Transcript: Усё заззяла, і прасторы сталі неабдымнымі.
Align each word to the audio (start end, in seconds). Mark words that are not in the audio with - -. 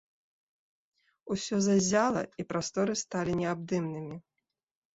Усё 1.35 1.55
заззяла, 1.67 2.21
і 2.43 2.47
прасторы 2.55 2.99
сталі 3.05 3.39
неабдымнымі. 3.45 4.15